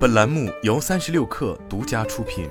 [0.00, 2.48] 本栏目由三十六氪独家出品。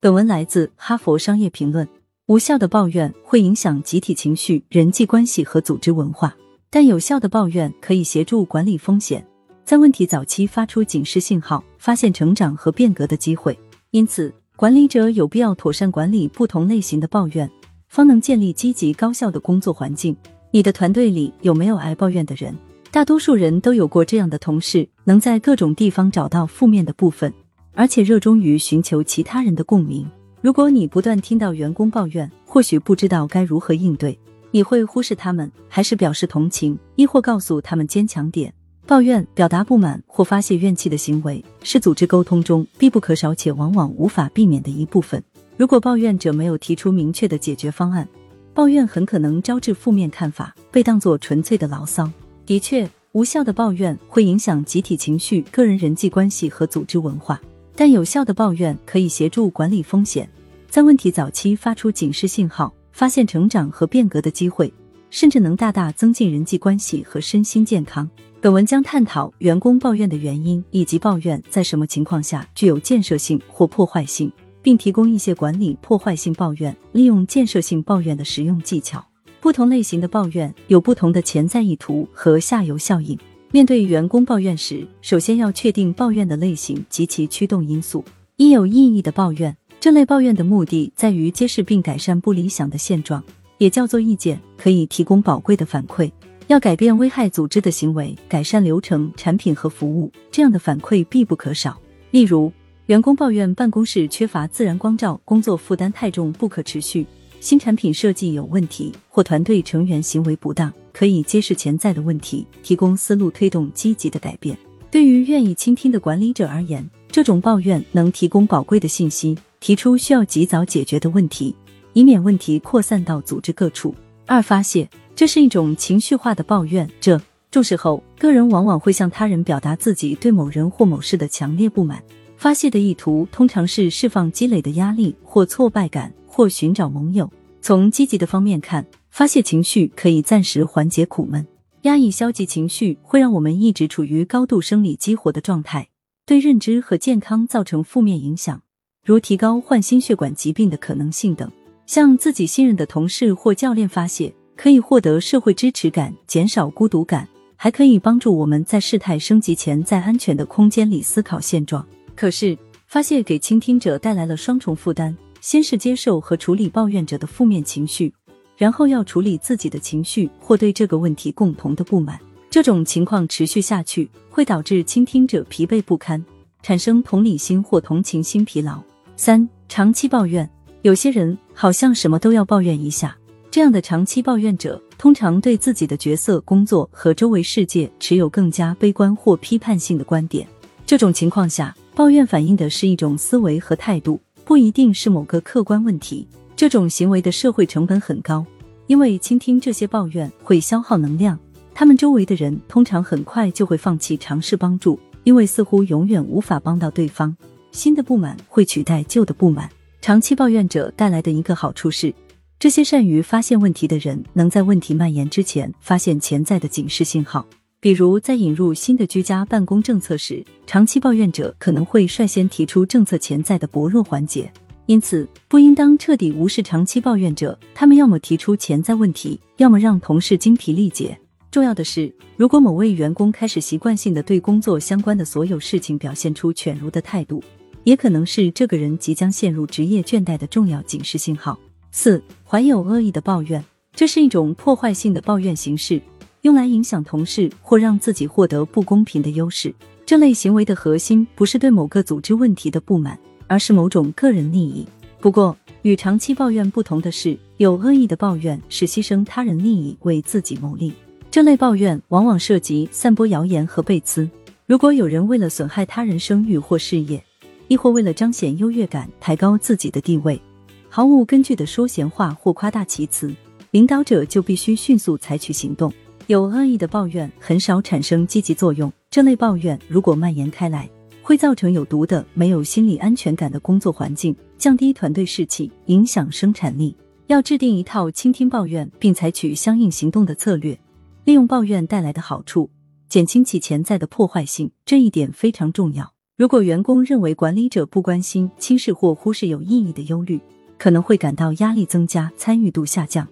[0.00, 1.86] 本文来自《哈佛商业评论》。
[2.26, 6.36] 无效的抱怨会影响集体情绪、人际关系和组织文化，
[6.68, 9.24] 但有效的抱怨可以协助管理风险，
[9.64, 13.56] 在问题早期发出警示信号，发现成长和变革的机会。
[13.92, 17.48] 因此，管理者有必要妥善管理不同类型的抱怨，
[17.86, 20.16] 方能建立积极高效的工作环境。
[20.50, 22.52] 你的团队里有没有爱抱怨的人？
[22.96, 27.30] 大多数人都有过这样的同事，能在各种地方找到负面的部分，
[27.74, 30.10] 而且热衷于寻求其他人的共鸣。
[30.40, 34.18] 如果你不断听到员工抱怨，或许不知道该如何应对，
[34.50, 38.50] 你会忽视他们，还是表示同情，亦或告诉他们坚强点？
[38.86, 45.22] 抱怨、表达不满或发泄怨气的行为，是组织沟通中必不可少且往往无法避免的一部分。
[45.58, 48.08] 如果抱怨者没有提出明确的解决方案，
[48.54, 52.10] 抱怨很可能招致负面看法，被当作纯粹的牢骚。
[52.46, 57.40] 的确，无效的抱怨会影响集体情绪、个人人际关系和组织文化。
[57.74, 60.30] 但有效的抱怨可以协助管理风险，
[60.70, 64.72] 在问题早期发出警示信号，发现成长和变革的机会，
[65.10, 68.08] 甚至能大大增进人际关系和身心健康。
[68.40, 74.30] 本文将探讨员工抱怨的原因，以及抱怨在什么情况下具有建设性或破坏性，
[74.62, 79.04] 并提供一些管理破坏性抱怨、利用建设性抱怨的实用技巧。
[79.40, 83.18] 不同类型的抱怨有不同的潜在意图和下游效应。
[83.52, 88.04] 面对员工抱怨时，首先要确定抱怨的类型及其驱动因素。
[88.36, 93.22] 一有意义的抱怨，这类抱怨的目的在于揭示并改善不理想的现状，
[93.58, 96.10] 也叫做意见，可以提供宝贵的反馈。
[96.48, 101.80] 要改变危害组织的行为，改善流程、产品和服务，这样的反馈必不可少。
[102.10, 102.52] 例如，
[102.86, 107.06] 员工抱怨办公室缺乏自然光照，工作负担太重，不可持续。
[107.40, 114.56] 新产品设计有问题，或团队成员行为不当，可以揭示潜在的问题，提供思路，推动积极的改变。
[114.90, 121.54] 对于愿意倾听的管理者而言，这种抱怨能提供宝贵的信息，提出需要及早解决的问题，
[121.92, 123.94] 以免问题扩散到组织各处。
[124.26, 127.20] 二发泄，这是一种情绪化的抱怨，这
[127.50, 132.02] 重视后，个人往往会向他人表达自己对某人或某事的强烈不满。
[132.36, 136.12] 发泄的意图通常是释放积累的压力或挫败感。
[136.36, 137.32] 或寻找盟友。
[137.62, 141.46] 从积极的方面看，发泄情绪可以暂时缓解苦闷。
[141.84, 145.88] 压抑消极情绪会让我们一直处于高度生理激活的状态，
[146.26, 148.60] 对认知和健康造成负面影响，
[149.02, 151.50] 如提高患心血管疾病的可能性等。
[151.86, 157.26] 向自己信任的同事或教练发泄，可以获得社会支持感，减少孤独感，
[157.56, 161.86] 还可以帮助我们在事态升级前，在安全的空间里思考现状。
[162.14, 165.16] 可是，发泄给倾听者带来了双重负担。
[165.46, 168.12] 先是接受和处理抱怨者的负面情绪，
[168.56, 172.18] 然后要处理自己的情绪或对这个问题共同的不满。
[172.50, 176.20] 这种情况持续下去，会导致倾听者疲惫不堪，
[176.64, 178.82] 产生同理心或同情心疲劳。
[179.14, 180.50] 三、长期抱怨，
[180.82, 183.16] 有些人好像什么都要抱怨一下。
[183.48, 190.44] 这样的长期抱怨者，通常对自己的角色、工作和周围世界持有更加悲观或批判性的观点。
[190.84, 194.18] 这种情况下，抱怨反映的是一种思维和态度。
[194.46, 196.24] 不一定是某个客观问题，
[196.54, 198.46] 这种行为的社会成本很高，
[198.86, 201.36] 因为倾听这些抱怨会消耗能量，
[201.74, 207.36] 他们周围的人通常很快就会放弃尝试帮助，因为似乎永远无法帮到对方。
[207.72, 209.68] 新的不满会取代旧的不满。
[210.00, 212.14] 长期抱怨者带来的一个好处是，
[212.60, 217.44] 这些善于发现问题的人能在问题蔓延之前发现潜在的警示信号。
[217.78, 224.50] 比如，在引入新的居家办公政策时，长期抱怨者可能会率先提出政策潜在的薄弱环节。
[224.86, 227.58] 因此，不应当彻底无视长期抱怨者。
[227.74, 231.16] 他们要么提出潜在问题，要么让同事精疲力竭。
[231.50, 237.42] 重要的是，如果某位员工开始习惯性的对工作相关的所有事情表现出犬儒的态度，
[237.84, 241.58] 也可能是这个人即将陷入职业倦怠的重要警示信号。
[241.90, 246.00] 四、怀有恶意的抱怨，这是一种破坏性的抱怨形式。
[246.46, 249.74] 用来影响同事或让自己获得不公平的优势，
[250.06, 253.18] 这类行为的核心不是对某个组织问题的不满，
[253.48, 254.86] 而是某种个人利益。
[255.18, 260.92] 不过，与长期抱怨不同的是，有恶意的抱怨是牺牲他人利益为自己谋利。
[261.32, 264.30] 这类抱怨往往涉及散播谣言和背刺。
[264.66, 267.20] 如果有人为了损害他人声誉或事业，
[267.66, 270.40] 亦或为了彰显优越感、抬高自己的地位，
[270.88, 273.34] 毫无根据的说闲话或夸大其词，
[273.72, 275.92] 领导者就必须迅速采取行动。
[276.28, 280.90] 有恶意的抱怨很少产生积极作用，这类抱怨如果蔓延开来，
[281.22, 286.96] 会造成有毒的、没有心理安全感的工作环境，降低团队士气，影响生产力。
[287.28, 290.76] 要制定一套倾听抱怨并采取相应行动的策略，
[291.24, 292.68] 利用抱怨带来的好处，
[293.08, 296.12] 减轻其潜在的破坏性，这一点非常重要。
[296.36, 300.40] 如果员工认为管理者不关心、轻视或忽视有意义的忧虑，
[300.76, 303.26] 可能会感到压力增加、参与度下降，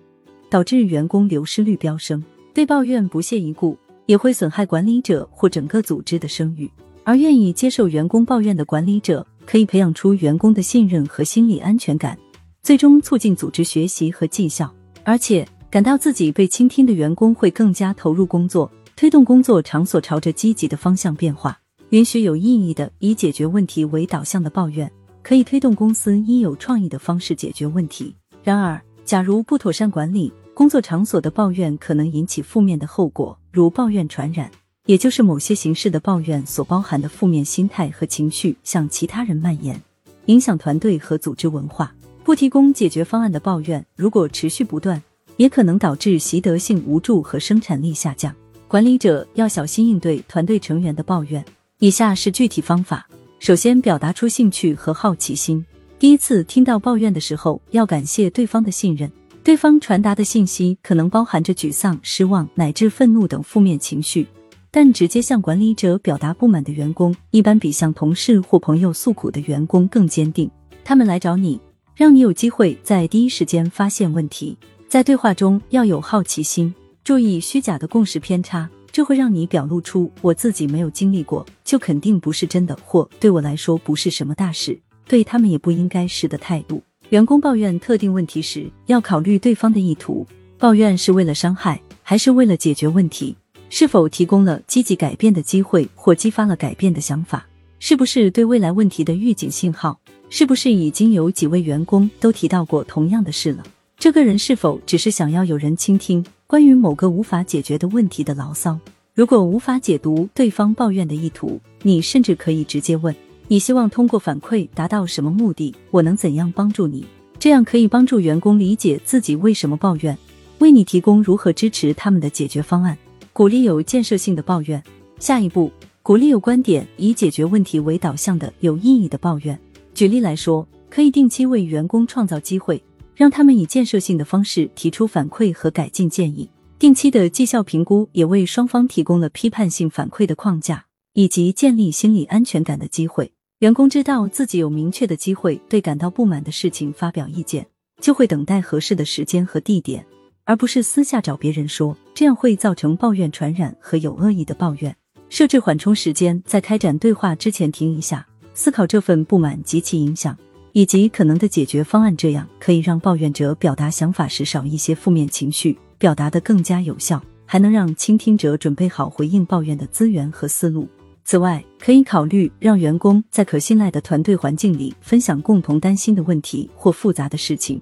[0.48, 2.22] 导致员工流失率飙升。
[2.54, 6.70] 对抱怨不屑一顾，也会损害管理者或整个组织的声誉。
[7.02, 12.16] 而愿意接受员工抱怨的管理者，可以培养出员工的信任和心理安全感，
[12.62, 14.72] 最终促进组织学习和绩效。
[15.02, 21.58] 而且，感到自己被倾听的员工会更加投入工作，推动工作场所朝着积极的方向变化。
[21.90, 24.90] 允许有意义的、以解决问题为导向的抱怨，
[25.22, 28.14] 可以推动公司以有创意的方式解决问题。
[28.42, 34.48] 然而，假如不妥善管理工作场所的抱怨，可能引起负面的后果，如抱怨传染，
[34.86, 39.82] 也就是某些形式的抱怨所包含的负面心态和情绪向其他人蔓延，
[40.26, 41.92] 影响团队和组织文化。
[42.22, 45.02] 不提供解决方案的抱怨，如果持续不断，
[45.38, 48.32] 也可能导致习得性无助和生产力下降。
[48.68, 51.44] 管理者要小心应对团队成员的抱怨。
[51.80, 53.06] 以下是具体方法：
[53.40, 55.66] 首先，表达出兴趣和好奇心。
[55.98, 59.10] 第一次听到抱怨的时候，要感谢对方的信任。
[59.44, 64.26] 对方传达的信息可能包含着沮丧、失望乃至愤怒等负面情绪，
[64.70, 70.50] 但直接向管理者表达不满的员工，一般比向同事或朋友诉苦的员工更坚定。
[70.82, 71.60] 他们来找你，
[71.94, 74.56] 让你有机会在第一时间发现问题。
[74.88, 76.74] 在对话中要有好奇心，
[77.04, 78.66] 注意虚假的共识偏差。
[78.90, 86.82] 这会让你表露出我自己没有经历过，就肯定不是真的，或对我来说不是什么大事，对他们也不应该是的态度。
[87.14, 90.26] 员工抱怨特定问题时，要考虑对方的意图，
[90.58, 93.36] 抱怨是为了伤害，还是为了解决问题？
[93.70, 97.46] 是否提供了积极改变的机会，或激发了改变的想法？
[97.78, 99.96] 是不是对未来问题的预警信号？
[100.28, 103.62] 是不是已经有几位员工都提到过同样的事了？
[103.96, 106.26] 这个人是否只是想要有人倾听？
[106.48, 108.76] 关于某个无法解决的问题的牢骚，
[109.14, 113.14] 如果无法解读对方抱怨的意图，你甚至可以直接问
[113.48, 115.74] ：“你希望通过反馈达到什么目的？
[115.90, 117.04] 我能怎样帮助你？”
[117.38, 120.16] 这样可以帮助员工理解自己为什么抱怨，
[120.60, 122.96] 为你提供如何支持他们的解决方案。
[123.32, 124.82] 鼓励有建设性的抱怨。
[125.18, 125.70] 下一步，
[126.02, 129.58] 鼓励有观点、以解决问题为导向的有意义的抱怨。
[129.92, 132.82] 举例来说，可以定期为员工创造机会。
[133.16, 136.50] 让他们以建设性的方式提出反馈和改进建议。
[136.80, 143.30] 定期的绩效评估也为双方提供了批判性反馈的框架，以及建立心理安全感的机会。
[143.64, 147.66] 员工知道自己有明确的机会对感到不满的事情发表意见，
[147.98, 150.04] 就会等待合适的时间和地点，
[150.44, 151.96] 而不是私下找别人说。
[152.14, 154.94] 这样会造成抱怨传染和有恶意的抱怨。
[155.30, 160.36] 设置缓冲时间，在开展对话之前停一下，思考这份不满及其影响。
[160.72, 170.86] 以及可能的解决方案，这样可以让抱怨者表达想法时少一些负面情绪，表达的更加有效，还能让倾听者准备好回应抱怨的资源和思路。
[171.24, 177.80] 此外，可以考虑让员工在可信赖的团队环境里分享共同担心的问题或复杂的事情，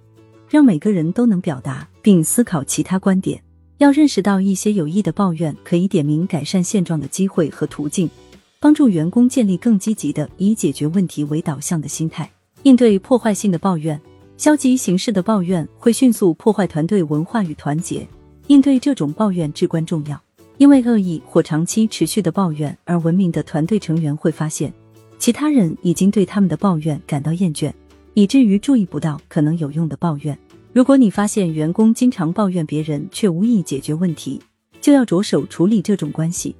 [0.48, 3.42] 让每个人都能表达并思考其他观点。
[3.78, 8.08] 要认识到一些有益的抱怨可以点明改善现状的机会和途径，
[8.60, 12.30] 帮助员工建立更积极的以解决问题为导向的心态。
[12.62, 14.00] 应对破坏性的抱怨，
[14.36, 18.06] 消极形式的抱怨会迅速破坏团队文化与团结。
[18.46, 20.20] 应对这种抱怨至关重要，
[20.58, 24.72] 因为恶意或长期持续的抱怨而闻名的团队成员会发现，
[25.18, 27.72] 其他人已经对他们的抱怨感到厌倦，
[28.14, 30.38] 以至于注意不到可能有用的抱怨。
[30.72, 34.40] 如果你发现员工经常抱怨别人却无意解决问题，
[34.80, 36.54] 就要着手处理这种关系。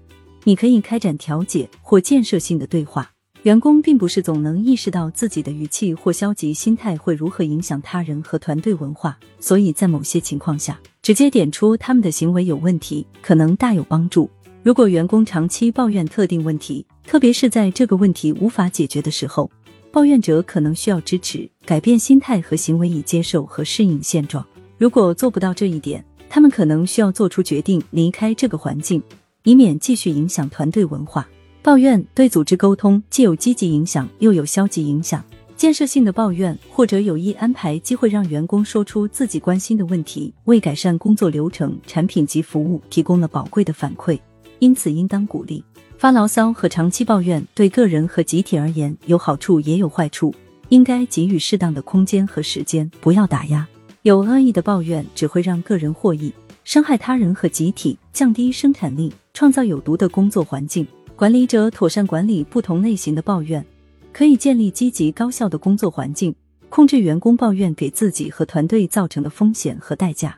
[0.44, 3.11] 你可以开展调解或建设性的对话。
[3.42, 14.30] 员工并不是总能意识到自己的语气或消极心态会如何影响他人和团队文化，所以在某些情况下，直接点出他们的行为有问题，可能大有帮助。
[14.62, 19.50] 如果员工长期抱怨特定问题，特别是在这个问题无法解决的时候，
[19.90, 24.46] 抱怨者可能需要支持，改变心态和行为以接受和适应现状。
[24.78, 29.02] 如果做不到这一点，他们可能需要做出决定，离开这个环境，
[29.42, 31.28] 以免继续影响团队文化。
[31.62, 35.24] 抱怨对组织沟通既有积极影响，又有消极影响。
[35.54, 44.18] 建设性的抱怨或者有意安排机会让员工说出自己关心的问题，为改善工作流程、产品及服务提供了宝贵的反馈，
[44.58, 45.62] 因此应当鼓励。
[45.96, 50.34] 发牢骚和长期抱怨对个人和集体而言有好处也有坏处，
[50.68, 53.64] 应该给予适当的空间和时间，不要打压。
[54.02, 56.32] 有恶意的抱怨只会让个人获益，
[56.64, 60.84] 伤害他人和集体，降低生产力，创造有毒的工作环境。
[61.22, 63.64] 管理者妥善管理不同类型的抱怨，
[64.12, 66.34] 可以建立积极高效的工作环境，
[66.68, 70.36] 控制员工抱怨给自己和团队造成的风险和代价。